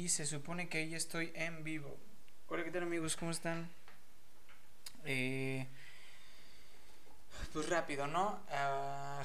[0.00, 1.94] y se supone que ahí estoy en vivo.
[2.48, 3.16] Hola, ¿qué tal amigos?
[3.16, 3.68] ¿Cómo están?
[5.04, 5.66] Eh,
[7.52, 8.40] pues rápido, ¿no?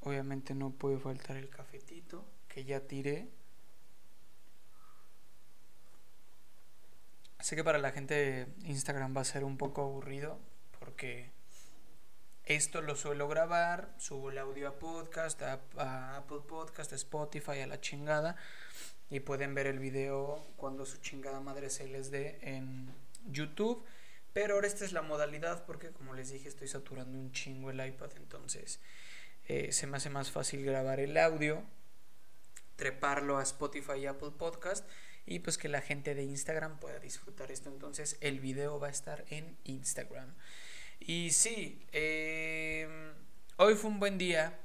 [0.00, 3.28] Obviamente no puede faltar el cafetito que ya tiré.
[7.42, 10.38] Sé que para la gente Instagram va a ser un poco aburrido
[10.78, 11.32] porque
[12.44, 17.66] esto lo suelo grabar, subo el audio a podcast, a, Apple Podcast, a Spotify, a
[17.66, 18.36] la chingada
[19.10, 22.94] y pueden ver el video cuando su chingada madre se les dé en
[23.26, 23.84] YouTube.
[24.32, 27.84] Pero ahora esta es la modalidad porque como les dije estoy saturando un chingo el
[27.84, 28.78] iPad, entonces
[29.48, 31.64] eh, se me hace más fácil grabar el audio,
[32.76, 34.88] treparlo a Spotify y Apple Podcast
[35.26, 37.70] y pues que la gente de Instagram pueda disfrutar esto.
[37.70, 40.34] Entonces el video va a estar en Instagram.
[41.00, 43.12] Y sí, em,
[43.56, 44.58] hoy fue un buen día,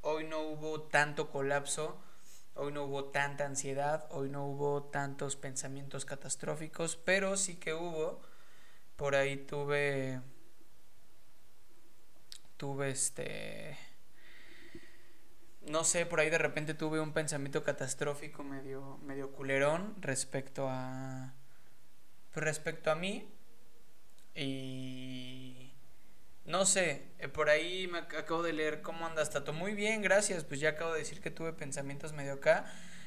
[0.00, 2.00] hoy no hubo tanto colapso.
[2.56, 8.22] Hoy no hubo tanta ansiedad, hoy no hubo tantos pensamientos catastróficos, pero sí que hubo.
[8.96, 10.20] Por ahí tuve.
[12.56, 13.76] Tuve este
[15.66, 21.32] no sé, por ahí de repente tuve un pensamiento catastrófico medio, medio culerón respecto a.
[22.32, 23.32] Pues, respecto a mí.
[24.34, 25.72] Y.
[26.44, 29.52] No sé, eh, por ahí me acabo de leer cómo andas, Tato.
[29.52, 30.44] Muy bien, gracias.
[30.44, 32.66] Pues ya acabo de decir que tuve pensamientos medio acá.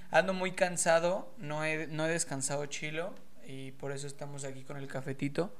[0.09, 3.13] Ando muy cansado, no he, no he descansado chilo.
[3.45, 5.53] Y por eso estamos aquí con el cafetito.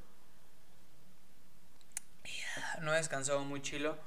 [2.82, 3.98] No he descansado muy chilo.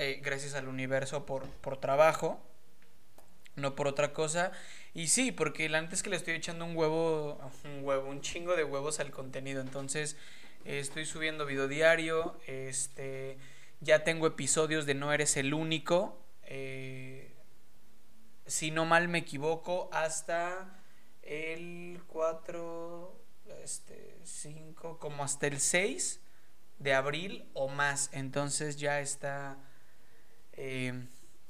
[0.00, 2.40] Eh, gracias al universo por, por trabajo,
[3.56, 4.52] no por otra cosa.
[4.94, 8.54] Y sí, porque la antes que le estoy echando un huevo, un huevo, un chingo
[8.54, 9.60] de huevos al contenido.
[9.60, 10.16] Entonces,
[10.64, 12.38] eh, estoy subiendo video diario.
[12.46, 13.38] Este,
[13.80, 16.24] ya tengo episodios de No Eres el Único.
[16.44, 17.34] Eh,
[18.46, 20.80] si no mal me equivoco, hasta
[21.22, 23.20] el 4,
[23.64, 26.20] este, 5, como hasta el 6
[26.78, 28.10] de abril o más.
[28.12, 29.58] Entonces ya está
[30.60, 30.92] eh,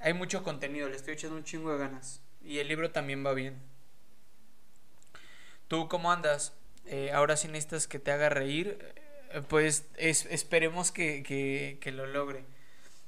[0.00, 2.20] hay mucho contenido, le estoy echando un chingo de ganas.
[2.42, 3.56] Y el libro también va bien.
[5.66, 6.52] ¿Tú cómo andas?
[6.84, 8.78] Eh, ahora sí necesitas que te haga reír.
[9.30, 12.44] Eh, pues esperemos que, lo logre.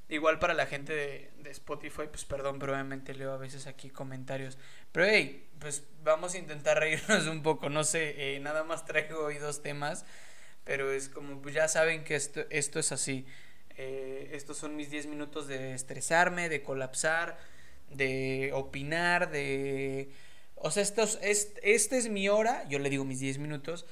[0.09, 4.57] Igual para la gente de, Spotify, pues perdón, pero obviamente leo a veces aquí comentarios.
[4.93, 7.69] Pero hey, pues vamos a intentar reírnos un poco.
[7.69, 10.05] No sé, nada más traigo hoy dos temas.
[10.65, 13.27] Pero es como, pues ya saben que esto, esto es así.
[13.83, 17.39] Eh, estos son mis 10 minutos de estresarme, de colapsar,
[17.89, 20.13] de opinar, de...
[20.55, 23.87] O sea, estos, es, esta es mi hora, yo le digo mis 10 minutos,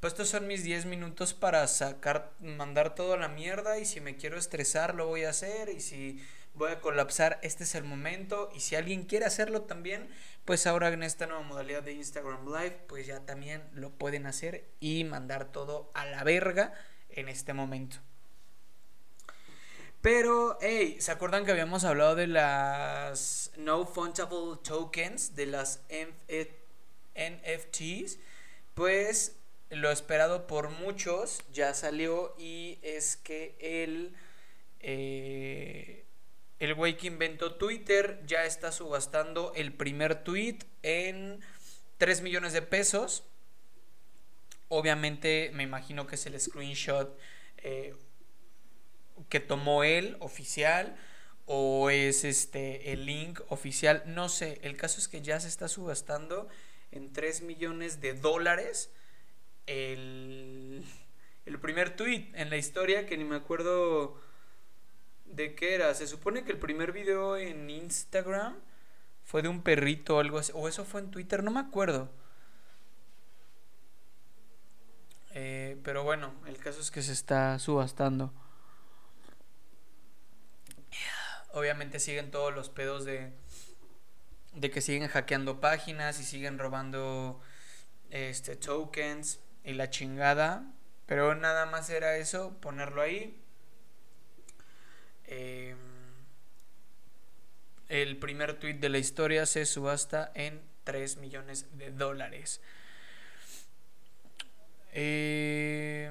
[0.00, 4.00] pues estos son mis 10 minutos para sacar, mandar todo a la mierda y si
[4.00, 6.20] me quiero estresar lo voy a hacer y si
[6.54, 10.08] voy a colapsar, este es el momento y si alguien quiere hacerlo también,
[10.44, 14.68] pues ahora en esta nueva modalidad de Instagram Live, pues ya también lo pueden hacer
[14.80, 16.74] y mandar todo a la verga
[17.08, 17.98] en este momento.
[20.02, 25.80] Pero, hey, ¿se acuerdan que habíamos hablado de las No Fungible Tokens, de las
[27.14, 28.18] NFTs?
[28.74, 29.36] Pues
[29.70, 34.12] lo esperado por muchos ya salió y es que el,
[34.80, 36.04] eh,
[36.58, 41.40] el güey que inventó Twitter ya está subastando el primer tweet en
[41.98, 43.22] 3 millones de pesos.
[44.66, 47.16] Obviamente me imagino que es el screenshot.
[47.58, 47.94] Eh,
[49.32, 50.94] que tomó él oficial
[51.46, 55.68] o es este el link oficial, no sé, el caso es que ya se está
[55.68, 56.48] subastando
[56.90, 58.90] en 3 millones de dólares
[59.64, 60.84] el,
[61.46, 64.20] el primer tweet en la historia que ni me acuerdo
[65.24, 68.58] de qué era, se supone que el primer video en Instagram
[69.24, 72.10] fue de un perrito o algo así, o eso fue en Twitter, no me acuerdo.
[75.30, 78.30] Eh, pero bueno, el caso es que se está subastando.
[81.52, 83.32] Obviamente siguen todos los pedos de,
[84.54, 87.40] de que siguen hackeando páginas y siguen robando
[88.10, 90.64] este tokens y la chingada.
[91.06, 93.38] Pero nada más era eso, ponerlo ahí.
[95.24, 95.78] Em,
[97.88, 102.60] el primer tweet de la historia se subasta en 3 millones de dólares.
[104.92, 106.10] Eh,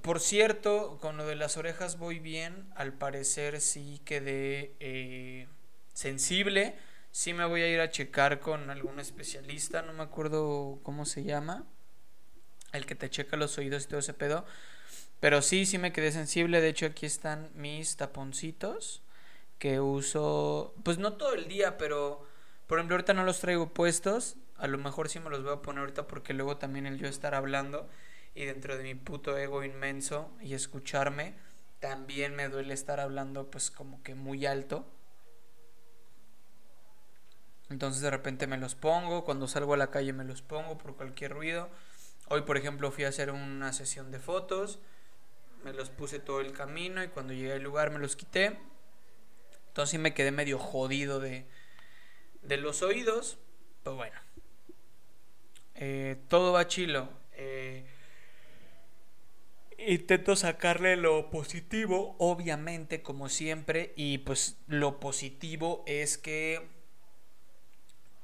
[0.00, 2.66] por cierto, con lo de las orejas voy bien.
[2.74, 5.46] Al parecer sí quedé eh,
[5.92, 6.76] sensible.
[7.10, 11.24] Sí me voy a ir a checar con algún especialista, no me acuerdo cómo se
[11.24, 11.66] llama,
[12.72, 14.46] el que te checa los oídos y todo ese pedo.
[15.20, 16.60] Pero sí, sí me quedé sensible.
[16.62, 19.02] De hecho, aquí están mis taponcitos
[19.58, 22.26] que uso, pues no todo el día, pero
[22.66, 24.36] por ejemplo, ahorita no los traigo puestos.
[24.56, 27.06] A lo mejor sí me los voy a poner ahorita porque luego también el yo
[27.08, 27.88] estar hablando
[28.34, 31.34] y dentro de mi puto ego inmenso y escucharme,
[31.80, 34.86] también me duele estar hablando pues como que muy alto.
[37.70, 40.96] Entonces de repente me los pongo, cuando salgo a la calle me los pongo por
[40.96, 41.70] cualquier ruido.
[42.28, 44.78] Hoy por ejemplo fui a hacer una sesión de fotos,
[45.64, 48.58] me los puse todo el camino y cuando llegué al lugar me los quité.
[49.68, 51.46] Entonces me quedé medio jodido de,
[52.42, 53.38] de los oídos.
[53.82, 54.20] Pues bueno,
[55.74, 57.21] eh, todo va chilo.
[59.86, 63.92] Intento sacarle lo positivo, obviamente, como siempre.
[63.96, 66.68] Y pues lo positivo es que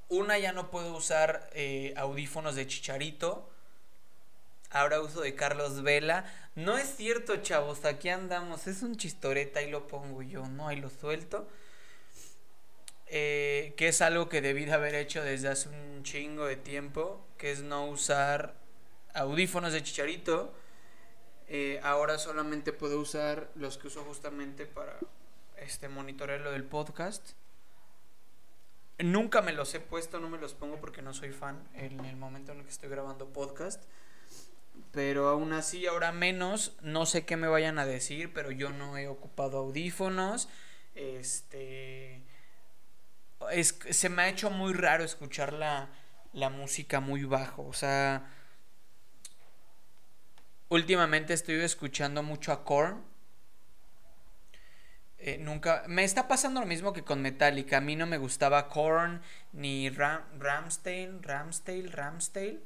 [0.09, 3.51] una ya no puedo usar eh, audífonos de chicharito.
[4.71, 6.25] Ahora uso de Carlos Vela.
[6.55, 7.85] No es cierto, chavos.
[7.85, 8.67] Aquí andamos.
[8.67, 10.69] Es un chistoreta y lo pongo yo, ¿no?
[10.69, 11.49] Ahí lo suelto.
[13.07, 17.27] Eh, que es algo que debí de haber hecho desde hace un chingo de tiempo.
[17.37, 18.55] Que es no usar
[19.15, 20.55] audífonos de chicharito
[21.51, 24.99] eh, ahora solamente puedo usar los que uso justamente para
[25.57, 27.31] este monitorear lo del podcast.
[28.99, 32.17] Nunca me los he puesto, no me los pongo porque no soy fan en el
[32.17, 33.83] momento en el que estoy grabando podcast.
[34.93, 38.99] Pero aún así, ahora menos, no sé qué me vayan a decir, pero yo no
[38.99, 40.51] he ocupado audífonos.
[40.95, 42.25] Este.
[43.91, 45.89] se me ha hecho muy raro escuchar la,
[46.35, 47.67] la música muy bajo.
[47.67, 48.38] O sea
[50.71, 53.03] Últimamente estoy escuchando mucho a Korn.
[55.19, 55.85] Eh, nunca.
[55.87, 57.79] Me está pasando lo mismo que con Metallica.
[57.79, 59.23] A mí no me gustaba Korn
[59.53, 61.23] ni Ram, Ramstein.
[61.23, 62.61] Ramstein, Ramstein.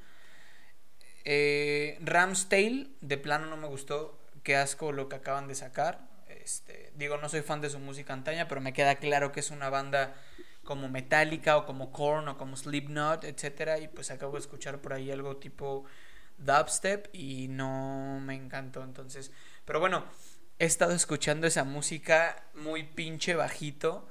[1.24, 4.18] Eh, Ramstein, de plano no me gustó.
[4.42, 6.00] Qué asco lo que acaban de sacar.
[6.26, 9.52] Este, digo, no soy fan de su música antaña, pero me queda claro que es
[9.52, 10.16] una banda
[10.64, 14.92] como Metallica o como Korn o como Slipknot, etcétera, y pues acabo de escuchar por
[14.92, 15.84] ahí algo tipo
[16.44, 19.32] dubstep y no me encantó entonces.
[19.64, 20.04] Pero bueno,
[20.58, 24.08] he estado escuchando esa música muy pinche bajito.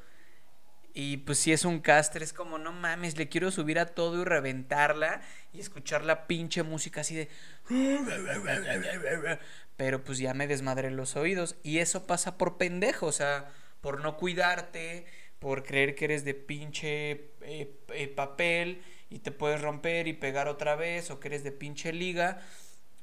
[0.93, 4.21] Y pues si es un caster, es como, no mames, le quiero subir a todo
[4.21, 5.21] y reventarla
[5.53, 7.29] y escuchar la pinche música así de...
[9.77, 11.55] Pero pues ya me desmadré los oídos.
[11.63, 13.49] Y eso pasa por pendejo, o sea,
[13.79, 15.05] por no cuidarte,
[15.39, 20.47] por creer que eres de pinche eh, eh, papel y te puedes romper y pegar
[20.47, 22.39] otra vez o que eres de pinche liga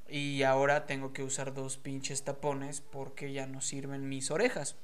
[0.09, 4.75] y ahora tengo que usar dos pinches tapones porque ya no sirven mis orejas.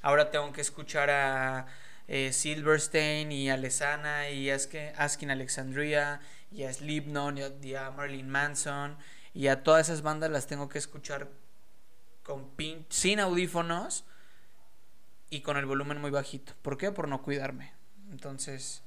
[0.00, 1.66] Ahora tengo que escuchar a
[2.08, 4.56] eh, Silverstein y a Lesana y a
[4.96, 6.20] Askin Alexandria
[6.50, 8.96] y a Slipknot y a, Marilyn Manson
[9.34, 11.28] y a todas esas bandas las tengo que escuchar
[12.22, 14.06] con pin sin audífonos
[15.28, 16.54] y con el volumen muy bajito.
[16.62, 16.92] ¿Por qué?
[16.92, 17.74] Por no cuidarme.
[18.10, 18.82] Entonces,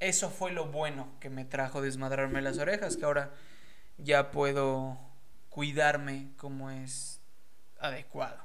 [0.00, 3.32] eso fue lo bueno que me trajo desmadrarme las orejas, que ahora
[3.98, 4.98] ya puedo
[5.48, 7.20] cuidarme como es
[7.80, 8.38] adecuado.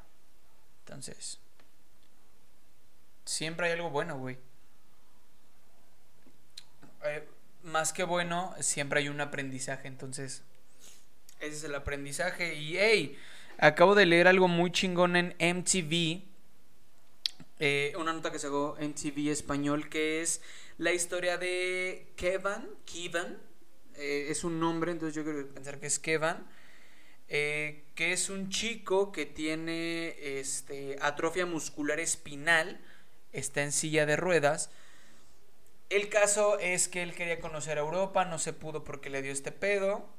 [0.86, 1.40] Entonces,
[3.26, 4.38] siempre hay algo bueno, güey.
[7.04, 7.28] Eh,
[7.64, 9.88] más que bueno, siempre hay un aprendizaje.
[9.88, 10.44] Entonces,
[11.40, 12.56] ese es el aprendizaje.
[12.56, 13.18] Y, hey,
[13.58, 16.31] acabo de leer algo muy chingón en MTV.
[17.64, 20.42] Eh, una nota que hago en MTV español que es
[20.80, 23.38] la historia de Kevin, Kevin,
[23.94, 26.38] eh, es un nombre, entonces yo quiero pensar que es Kevin,
[27.28, 32.82] eh, que es un chico que tiene este, atrofia muscular espinal,
[33.32, 34.72] está en silla de ruedas.
[35.92, 39.32] El caso es que él quería conocer a Europa, no se pudo porque le dio
[39.32, 40.10] este pedo.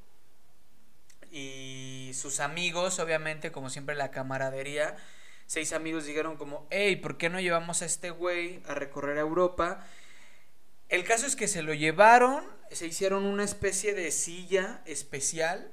[1.33, 4.97] Y sus amigos, obviamente, como siempre la camaradería,
[5.47, 9.87] seis amigos dijeron como, hey, ¿por qué no llevamos a este güey a recorrer Europa?
[10.89, 15.73] El caso es que se lo llevaron, se hicieron una especie de silla especial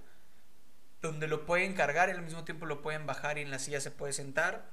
[1.02, 3.82] donde lo pueden cargar y al mismo tiempo lo pueden bajar y en la silla
[3.82, 4.70] se puede sentar,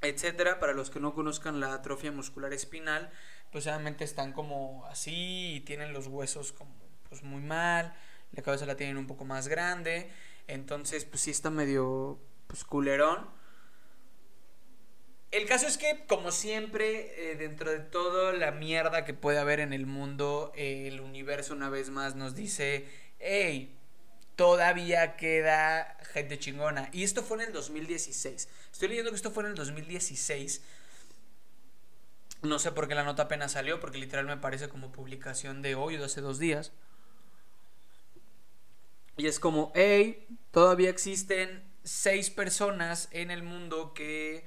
[0.00, 0.60] etcétera.
[0.60, 3.10] Para los que no conozcan la atrofia muscular espinal,
[3.50, 6.72] pues obviamente están como así y tienen los huesos como
[7.08, 7.94] pues muy mal,
[8.32, 10.10] la cabeza la tienen un poco más grande,
[10.46, 13.37] entonces pues sí está medio pues culerón.
[15.30, 19.60] El caso es que, como siempre, eh, dentro de todo la mierda que puede haber
[19.60, 23.76] en el mundo, el universo una vez más nos dice, hey,
[24.36, 26.88] todavía queda gente chingona.
[26.92, 28.48] Y esto fue en el 2016.
[28.72, 30.62] Estoy leyendo que esto fue en el 2016.
[32.42, 35.74] No sé por qué la nota apenas salió, porque literal me parece como publicación de
[35.74, 36.72] hoy o de hace dos días.
[39.18, 44.46] Y es como, hey, todavía existen seis personas en el mundo que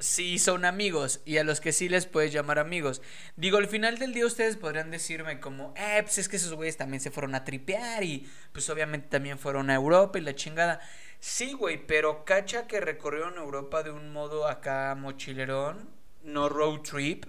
[0.00, 3.02] sí son amigos y a los que sí les puedes llamar amigos.
[3.36, 6.76] Digo, al final del día ustedes podrían decirme como, eh, pues es que esos güeyes
[6.76, 10.80] también se fueron a tripear y pues obviamente también fueron a Europa y la chingada.
[11.20, 15.90] Sí, güey, pero cacha que recorrieron Europa de un modo acá mochilerón,
[16.22, 17.26] no road trip,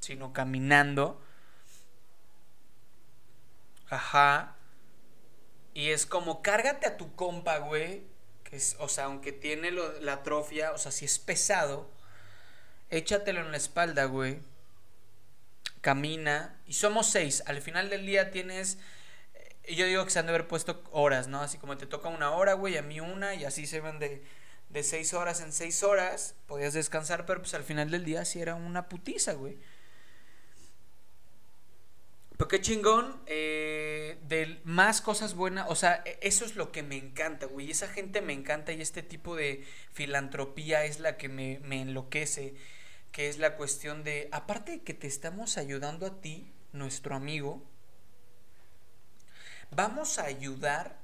[0.00, 1.22] sino caminando.
[3.88, 4.56] Ajá.
[5.74, 8.02] Y es como, cárgate a tu compa, güey.
[8.54, 11.90] Es, o sea, aunque tiene la atrofia, o sea, si es pesado,
[12.90, 14.38] échatelo en la espalda, güey.
[15.80, 16.56] Camina.
[16.66, 17.42] Y somos seis.
[17.46, 18.78] Al final del día tienes.
[19.34, 21.40] Eh, yo digo que se han de haber puesto horas, ¿no?
[21.40, 24.22] Así como te toca una hora, güey, a mí una, y así se van de,
[24.70, 26.36] de seis horas en seis horas.
[26.46, 29.58] Podías descansar, pero pues al final del día sí era una putiza, güey.
[32.36, 33.93] Pero qué chingón, eh,
[34.64, 38.20] más cosas buenas, o sea, e, eso es lo que me encanta, güey, esa gente
[38.22, 42.54] me encanta y este tipo de filantropía es la que me, me enloquece,
[43.12, 47.62] que es la cuestión de, aparte de que te estamos ayudando a ti, nuestro amigo,
[49.70, 50.98] vamos a ayudar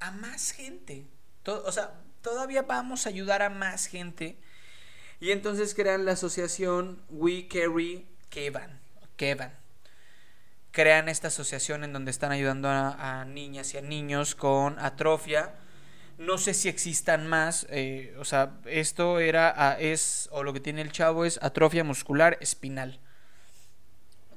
[0.00, 1.06] a más gente,
[1.46, 4.36] o sea, todavía vamos a ayudar a más gente.
[5.20, 8.80] Y entonces crean la asociación We Carry Kevan,
[9.16, 9.59] Kevan
[10.72, 15.54] crean esta asociación en donde están ayudando a, niñas y a niños con atrofia.
[16.18, 20.82] No sé si existan más, eh, o sea, esto era, es, o lo que tiene
[20.82, 23.00] el chavo es atrofia muscular espinal.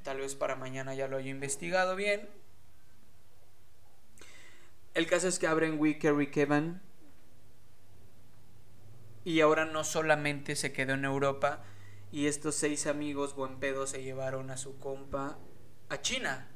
[0.02, 2.28] Tal vez para mañana ya lo haya investigado bien.
[4.94, 6.82] El caso es que abren We Carry Kevin.
[9.26, 11.64] Y ahora no solamente se quedó en Europa.
[12.12, 15.38] Y estos seis amigos buen pedo se llevaron a su compa
[15.94, 16.48] a China.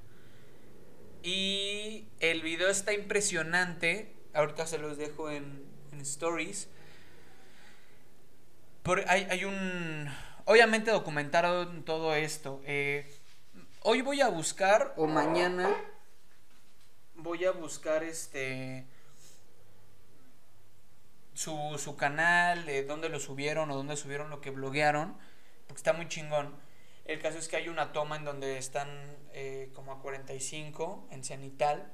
[1.23, 4.15] Y el video está impresionante.
[4.33, 5.65] Ahorita se los dejo en,
[6.01, 6.69] stories.
[8.83, 10.09] Por, hay, un...
[10.45, 12.61] Obviamente documentado todo esto.
[12.65, 13.11] Eh,
[13.81, 15.75] hoy voy a buscar, o mañana,
[17.15, 18.85] voy a buscar este...
[21.33, 25.15] Su, su canal, de dónde lo subieron o dónde subieron lo que bloguearon.
[25.67, 26.66] Porque está muy chingón.
[27.07, 28.89] El caso es que hay una toma en donde están
[29.31, 31.89] eh, como a 45 en cenital,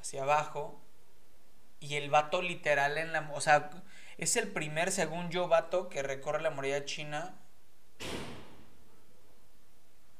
[0.00, 0.80] hacia abajo,
[1.80, 3.28] y el vato literal en la...
[3.34, 3.70] O sea,
[4.18, 7.34] es el primer, según yo, vato que recorre la muralla china.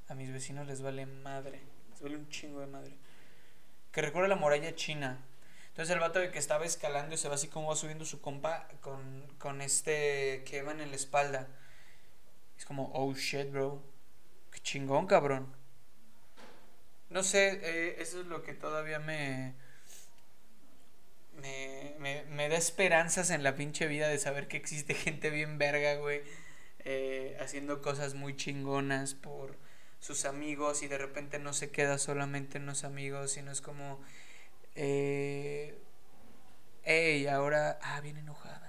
[0.09, 2.97] A mis vecinos les vale madre, les vale un chingo de madre.
[3.93, 5.25] Que recorre la muralla china.
[5.69, 8.67] Entonces el vato que estaba escalando y se va así como va subiendo su compa
[8.81, 11.47] con, con este que va en la espalda.
[12.59, 13.83] Es como, oh shit, bro.
[14.51, 15.55] Qué chingón, cabrón.
[17.11, 19.55] No sé, eh, eso es lo que todavía me,
[21.99, 25.97] me, me, da esperanzas en la pinche vida de saber que existe gente bien verga,
[25.97, 26.23] güey.
[26.81, 29.57] Eh, haciendo cosas muy chingonas por
[30.01, 34.01] sus amigos y de repente no se queda solamente en los amigos, sino es como,
[34.77, 35.77] eh,
[36.85, 38.66] hey, ahora, ah, bien enojada.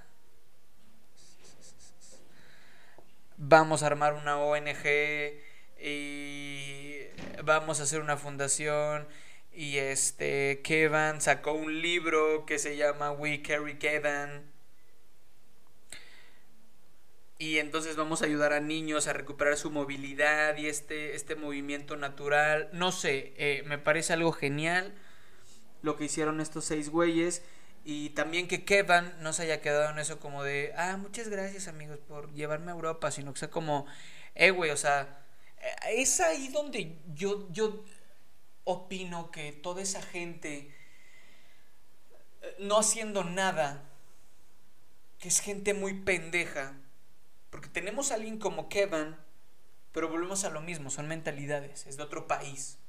[3.47, 4.85] Vamos a armar una ONG
[5.81, 6.97] y
[7.43, 9.07] vamos a hacer una fundación
[9.53, 14.51] y este Kevin sacó un libro que se llama We Carry Kevin
[17.39, 21.95] y entonces vamos a ayudar a niños a recuperar su movilidad y este, este movimiento
[21.95, 22.67] natural.
[22.73, 24.93] No sé, eh, me parece algo genial
[25.83, 27.43] lo que hicieron estos seis güeyes.
[27.89, 31.69] Y también que Kevin no se haya quedado en eso como de, ah, muchas gracias
[31.69, 33.85] amigos por llevarme a Europa, sino que sea como,
[34.35, 35.23] eh, güey, o sea,
[35.61, 37.85] eh, es ahí donde yo, yo
[38.65, 40.75] opino que toda esa gente
[42.41, 43.85] eh, no haciendo nada,
[45.17, 46.73] que es gente muy pendeja,
[47.49, 49.15] porque tenemos a alguien como Kevin,
[49.93, 52.79] pero volvemos a lo mismo, son mentalidades, es de otro país,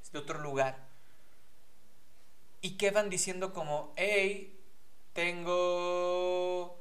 [0.00, 0.89] es de otro lugar
[2.60, 4.58] y quedan diciendo como, hey,
[5.12, 6.78] tengo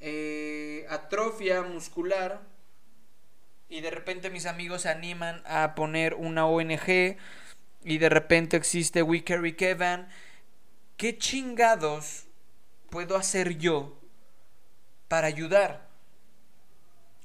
[0.00, 2.42] eh, atrofia muscular
[3.68, 7.16] y de repente mis amigos se animan a poner una ONG
[7.84, 10.06] y de repente existe We Carry Kevin.
[10.96, 12.26] ¿Qué chingados
[12.90, 13.98] puedo hacer yo
[15.08, 15.88] para ayudar?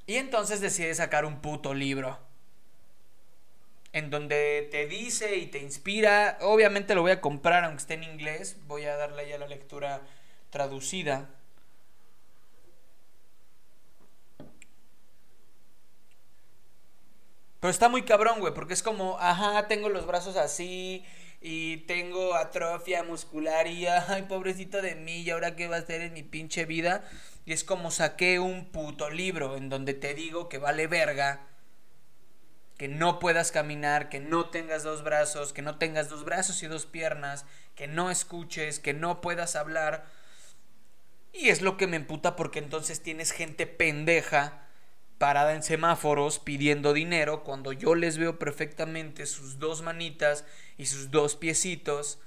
[0.06, 2.29] Y entonces decide sacar un puto libro
[3.94, 6.38] en donde te dice y te inspira.
[6.42, 10.02] Obviamente lo voy a comprar aunque esté en inglés, voy a darle ya la lectura
[10.50, 11.30] traducida.
[17.60, 21.04] Pero está muy cabrón, güey, porque es como, ajá, tengo los brazos así
[21.42, 26.02] y tengo atrofia muscular y, ay, pobrecito de mí, y ahora qué va a hacer
[26.02, 27.04] en mi pinche vida.
[27.46, 31.49] Y es como saqué un puto libro en donde te digo que vale verga
[32.80, 36.68] que no puedas caminar, que no tengas dos brazos, que no tengas dos brazos y
[36.68, 37.46] dos piernas,
[37.76, 40.06] que no escuches, que no puedas hablar.
[41.34, 44.66] Y es lo que me emputa porque entonces tienes gente pendeja
[45.18, 50.46] parada en semáforos pidiendo dinero cuando yo les veo perfectamente sus dos manitas
[50.78, 52.18] y sus dos piecitos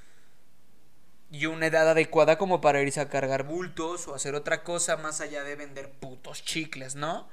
[1.31, 5.23] y una edad adecuada como para irse a cargar bultos o hacer otra cosa más
[5.23, 7.31] allá de vender putos chicles, ¿no?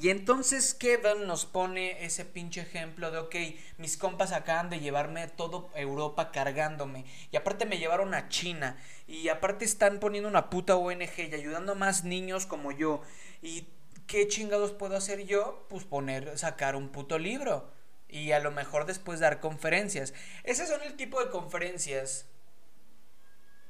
[0.00, 3.34] Y entonces Kevin nos pone ese pinche ejemplo de, ok,
[3.78, 7.04] mis compas acaban de llevarme a todo Europa cargándome.
[7.32, 8.76] Y aparte me llevaron a China.
[9.08, 13.02] Y aparte están poniendo una puta ONG y ayudando a más niños como yo.
[13.42, 13.66] ¿Y
[14.06, 15.66] qué chingados puedo hacer yo?
[15.68, 17.68] Pues poner, sacar un puto libro.
[18.08, 20.14] Y a lo mejor después dar conferencias.
[20.44, 22.26] Ese son el tipo de conferencias.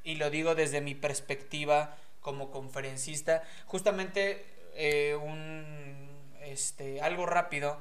[0.05, 3.43] Y lo digo desde mi perspectiva como conferencista.
[3.65, 4.45] Justamente
[4.75, 6.08] eh, un
[6.51, 7.79] este, algo rápido.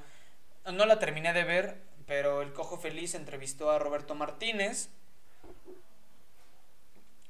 [0.71, 4.89] No la terminé de ver, pero el Cojo Feliz entrevistó a Roberto Martínez.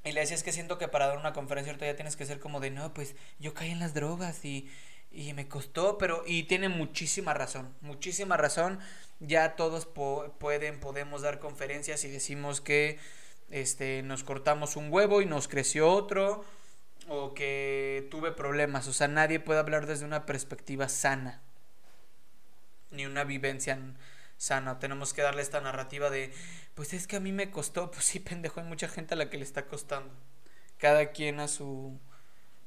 [0.03, 2.25] Y le decía, es que siento que para dar una conferencia ahorita ya tienes que
[2.25, 4.72] ser como de, no, pues yo caí en las drogas y,
[5.12, 6.24] y me costó, pero...
[6.25, 8.79] Y tiene muchísima razón, muchísima razón.
[9.20, 13.00] Ya todos pueden, podemos dar conferencias y decimos que
[13.50, 16.46] este, nos cortamos un huevo y nos creció otro
[17.08, 18.88] o que tuve problemas.
[18.88, 21.42] O sea, nadie puede hablar desde una perspectiva sana.
[22.92, 23.78] Ni una vivencia
[24.38, 24.80] sana.
[24.80, 26.34] Tenemos que darle esta narrativa de,
[26.76, 27.92] pues es que a mí me costó.
[27.98, 30.14] Pues sí, pendejo, hay mucha gente a la que le está costando.
[30.78, 32.00] Cada quien a su,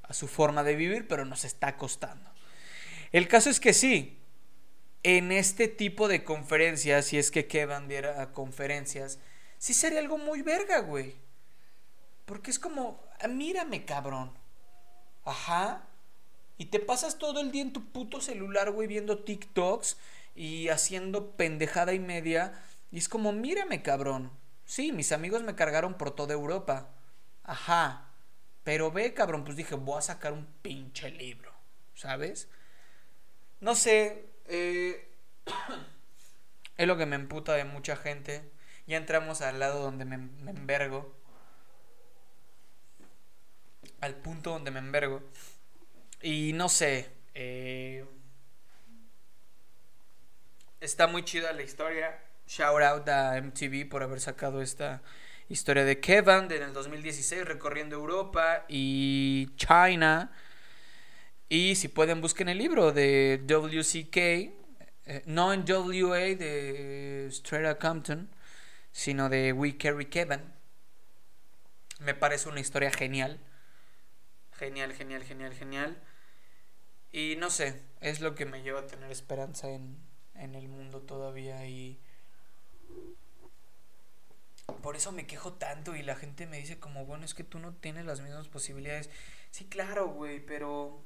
[0.03, 2.31] a su forma de vivir, pero nos está costando.
[3.13, 4.19] El caso es que sí,
[5.03, 9.19] en este tipo de conferencias, si es que Kevin diera conferencias,
[9.59, 11.15] sí sería algo muy verga, güey.
[12.31, 14.31] Porque es como, mírame, cabrón.
[15.25, 15.83] Ajá.
[16.59, 19.97] Y te pasas todo el día en tu puto celular, güey, viendo TikToks
[20.37, 22.53] y haciendo pendejada y media.
[22.93, 24.31] Y es como, mírame, cabrón.
[24.65, 26.91] Sí, mis amigos me cargaron por toda Europa.
[27.43, 28.13] Ajá.
[28.63, 31.53] Pero ve, cabrón, pues dije, voy a sacar un pinche libro.
[31.97, 32.49] ¿Sabes?
[33.59, 34.27] No sé.
[34.47, 35.13] Eh,
[36.77, 38.53] es lo que me emputa de mucha gente.
[38.87, 41.20] Ya entramos al lado donde me, me envergo
[44.01, 45.23] al punto donde me envergo.
[46.23, 48.05] Y no sé, eh,
[50.81, 52.19] está muy chida la historia.
[52.47, 55.03] Shout out a MTV por haber sacado esta
[55.49, 60.33] historia de Kevin en el 2016 recorriendo Europa y China.
[61.49, 68.31] Y si pueden busquen el libro de WCK, eh, no en WA de Straight Compton,
[68.93, 70.41] sino de We Carry Kevin.
[71.99, 73.41] Me parece una historia genial.
[74.61, 75.97] Genial, genial, genial, genial.
[77.13, 79.97] Y no sé, es lo que me lleva a tener esperanza en,
[80.35, 81.99] en el mundo todavía y...
[84.83, 87.59] Por eso me quejo tanto y la gente me dice como, bueno, es que tú
[87.59, 89.09] no tienes las mismas posibilidades.
[89.51, 91.03] Sí, claro, güey, pero...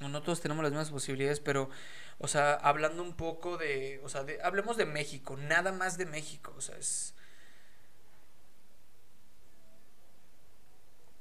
[0.00, 1.68] No todos tenemos las mismas posibilidades, pero,
[2.16, 6.06] o sea, hablando un poco de, o sea, de, hablemos de México, nada más de
[6.06, 7.14] México, o sea, es,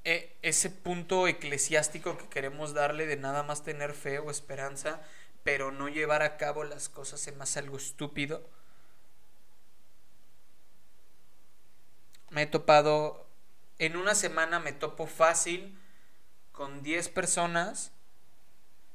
[0.06, 5.02] E, ese punto eclesiástico que queremos darle de nada más tener fe o esperanza,
[5.44, 8.48] pero no llevar a cabo las cosas es más algo estúpido.
[12.30, 13.26] Me he topado,
[13.80, 15.76] en una semana me topo fácil
[16.52, 17.92] con 10 personas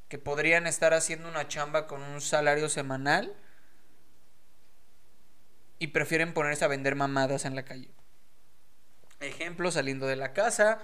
[0.08, 3.34] que podrían estar haciendo una chamba con un salario semanal
[5.80, 7.90] y prefieren ponerse a vender mamadas en la calle.
[9.20, 10.80] Ejemplo, saliendo de la casa,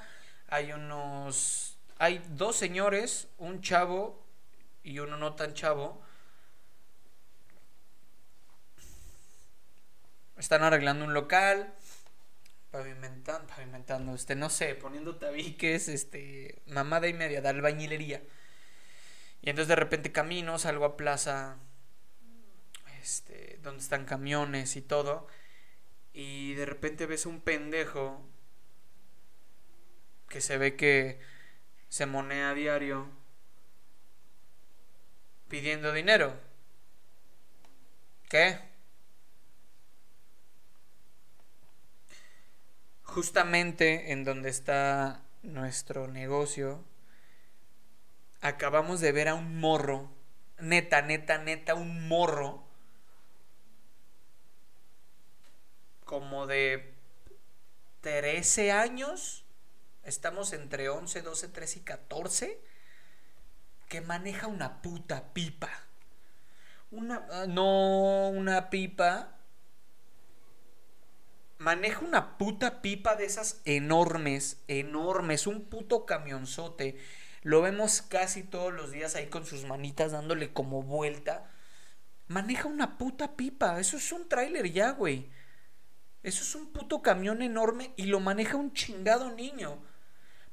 [0.49, 4.25] hay unos, hay dos señores, un chavo
[4.83, 6.03] y uno no tan chavo.
[10.37, 11.75] Están arreglando un local,
[12.71, 18.23] pavimentando, pavimentando, este, no sé, poniendo tabiques, este, mamada y media, de albañilería.
[19.41, 21.57] Y entonces de repente camino, salgo a plaza,
[23.03, 25.27] este, donde están camiones y todo,
[26.13, 28.23] y de repente ves un pendejo
[30.29, 31.21] que se ve que
[31.89, 33.09] se monea a diario
[35.49, 36.35] pidiendo dinero.
[38.29, 38.59] ¿Qué?
[43.03, 46.85] Justamente en donde está nuestro negocio,
[48.41, 50.17] acabamos de ver a un morro
[50.59, 52.63] neta, neta, neta, un morro
[56.05, 56.95] como de
[58.01, 59.45] 13 años,
[60.07, 62.61] estamos entre 11, 12, 13 y 14,
[63.89, 65.71] que maneja una puta pipa.
[66.91, 69.33] Una, ah, no una pipa.
[71.59, 76.99] Maneja una puta pipa de esas enormes, enormes, un puto camionzote.
[77.43, 81.51] Lo vemos casi todos los días ahí con sus manitas dándole como vuelta.
[82.29, 83.81] Maneja una puta pipa.
[83.81, 85.31] Eso es un tráiler ya, güey.
[86.23, 89.79] Eso es un puto camión enorme y lo maneja un chingado niño.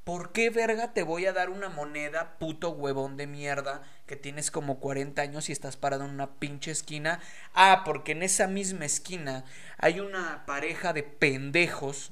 [0.03, 4.51] ¿Por qué verga te voy a dar una moneda, puto huevón de mierda, que tienes
[4.51, 7.21] como 40 años y estás parado en una pinche esquina?
[7.53, 9.45] Ah, porque en esa misma esquina
[9.77, 12.11] hay una pareja de pendejos.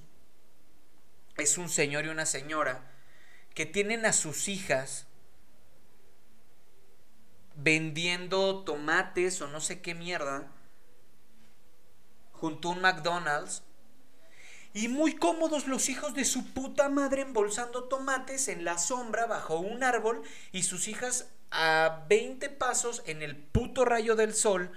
[1.35, 2.81] Es un señor y una señora
[3.53, 5.07] que tienen a sus hijas
[7.55, 10.47] vendiendo tomates o no sé qué mierda
[12.31, 13.63] junto a un McDonald's.
[14.73, 19.59] Y muy cómodos los hijos de su puta madre embolsando tomates en la sombra bajo
[19.59, 24.71] un árbol y sus hijas a 20 pasos en el puto rayo del sol.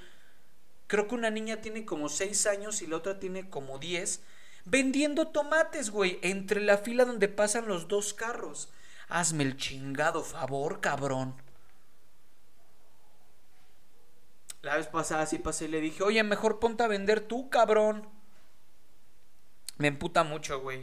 [0.89, 4.21] Creo que una niña tiene como 6 años y la otra tiene como 10.
[4.65, 8.71] Vendiendo tomates, güey, entre la fila donde pasan los dos carros.
[9.09, 11.35] Hazme el chingado favor, cabrón.
[14.63, 18.09] La vez pasada sí pasé y le dije, oye, mejor ponte a vender tú, cabrón.
[19.79, 20.83] Me emputa mucho, güey.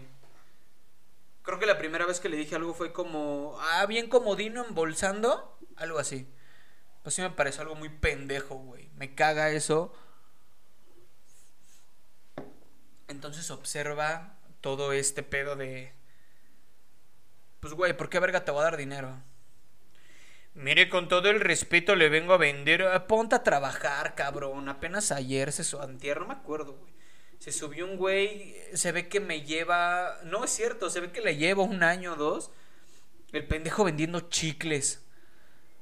[1.43, 5.57] Creo que la primera vez que le dije algo fue como, ah, bien comodino embolsando.
[5.75, 6.27] Algo así.
[7.03, 8.89] Pues sí me parece algo muy pendejo, güey.
[8.95, 9.93] Me caga eso.
[13.07, 15.93] Entonces observa todo este pedo de...
[17.59, 19.21] Pues, güey, ¿por qué verga te voy a dar dinero?
[20.53, 22.83] Mire, con todo el respeto le vengo a vender.
[22.83, 24.69] Ah, ponte a trabajar, cabrón.
[24.69, 25.85] Apenas ayer se subió.
[25.85, 26.93] Antier, no me acuerdo, güey.
[27.41, 28.55] Se subió un güey.
[28.75, 30.19] Se ve que me lleva.
[30.25, 32.51] No es cierto, se ve que le lleva un año o dos.
[33.31, 35.03] El pendejo vendiendo chicles.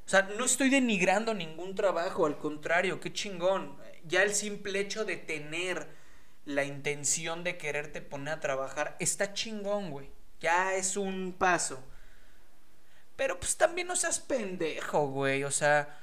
[0.06, 3.78] O sea, no estoy denigrando ningún trabajo, al contrario, qué chingón.
[4.06, 5.90] Ya el simple hecho de tener
[6.46, 10.10] la intención de quererte poner a trabajar está chingón, güey.
[10.40, 11.84] Ya es un paso.
[13.18, 15.44] Pero pues también no seas pendejo, güey.
[15.44, 16.00] O sea,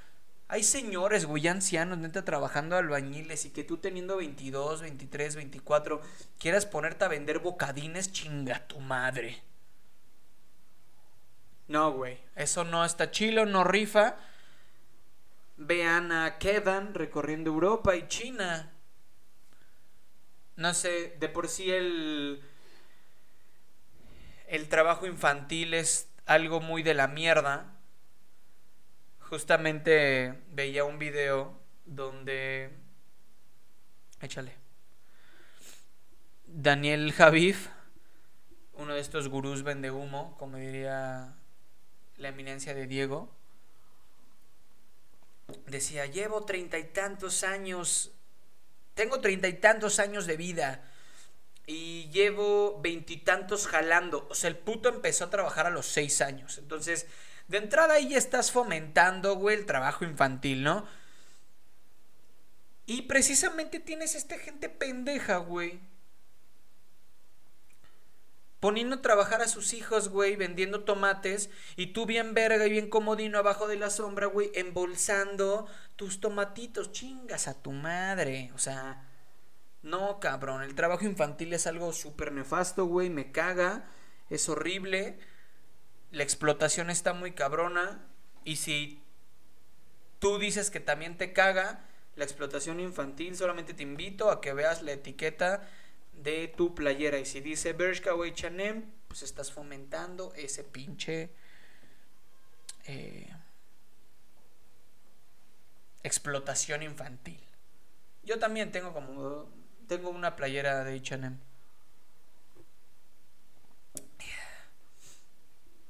[0.48, 6.00] hay señores, güey, ancianos, neta, trabajando albañiles y que tú teniendo 22, 23, 24,
[6.38, 9.42] quieras ponerte a vender bocadines, chinga tu madre.
[11.68, 14.16] No, güey, eso no está chilo, no rifa.
[15.56, 18.72] Vean a Kevin recorriendo Europa y China.
[20.54, 22.42] No sé, de por sí el
[24.46, 27.75] el trabajo infantil es algo muy de la mierda.
[29.28, 32.70] Justamente veía un video donde...
[34.20, 34.54] Échale.
[36.46, 37.68] Daniel Javif,
[38.74, 41.34] uno de estos gurús vende humo, como diría
[42.18, 43.34] la eminencia de Diego,
[45.66, 48.12] decía, llevo treinta y tantos años,
[48.94, 50.88] tengo treinta y tantos años de vida
[51.66, 54.28] y llevo veintitantos jalando.
[54.30, 56.58] O sea, el puto empezó a trabajar a los seis años.
[56.58, 57.06] Entonces,
[57.48, 60.87] de entrada ahí ya estás fomentando, güey, el trabajo infantil, ¿no?
[62.87, 65.80] Y precisamente tienes esta gente pendeja, güey.
[68.61, 71.50] Poniendo a trabajar a sus hijos, güey, vendiendo tomates.
[71.76, 76.92] Y tú bien verga y bien comodino abajo de la sombra, güey, embolsando tus tomatitos.
[76.92, 78.50] Chingas a tu madre.
[78.54, 79.04] O sea,
[79.87, 83.85] no, cabrón, el trabajo infantil es algo súper nefasto, güey, me caga,
[84.30, 85.16] es horrible,
[86.16, 88.00] la explotación está muy cabrona
[88.42, 89.02] y si
[90.18, 94.81] tú dices que también te caga la explotación infantil, solamente te invito a que veas
[94.81, 95.68] la etiqueta
[96.14, 101.29] de tu playera y si dice Bershka o H&M, pues estás fomentando ese pinche
[102.87, 103.31] eh,
[106.02, 107.44] explotación infantil.
[108.22, 109.50] Yo también tengo como
[109.87, 111.38] tengo una playera de HM.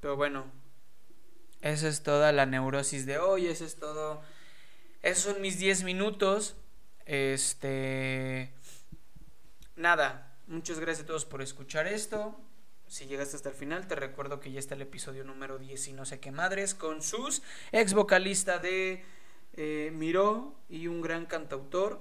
[0.07, 0.45] Pero bueno,
[1.63, 3.49] esa es toda la neurosis de hoy.
[3.49, 4.23] Eso es todo.
[5.03, 6.55] Esos son mis 10 minutos.
[7.07, 8.53] Este.
[9.75, 10.39] Nada.
[10.47, 12.41] Muchas gracias a todos por escuchar esto.
[12.87, 15.93] Si llegaste hasta el final, te recuerdo que ya está el episodio número 10 y
[15.93, 17.43] no sé qué madres con sus
[17.73, 19.03] ex vocalista de
[19.55, 22.01] eh, Miró y un gran cantautor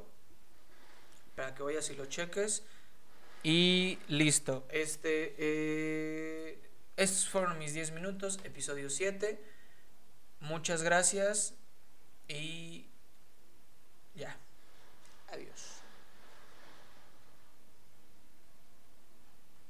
[1.33, 2.63] para que vayas y lo cheques.
[3.41, 4.67] Y listo.
[4.69, 6.64] Este, eh,
[6.97, 9.37] estos fueron mis 10 minutos, episodio 7.
[10.39, 11.53] Muchas gracias
[12.27, 12.87] y
[14.15, 14.37] ya.
[15.27, 15.74] Adiós.